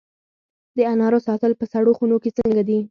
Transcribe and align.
د 0.77 0.79
انارو 0.91 1.19
ساتل 1.27 1.51
په 1.59 1.65
سړو 1.73 1.91
خونو 1.97 2.17
کې 2.23 2.29
څنګه 2.39 2.61
دي؟ 2.67 2.77